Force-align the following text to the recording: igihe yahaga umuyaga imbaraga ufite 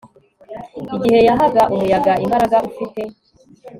igihe 0.95 1.19
yahaga 1.27 1.63
umuyaga 1.73 2.13
imbaraga 2.23 2.57
ufite 2.69 3.01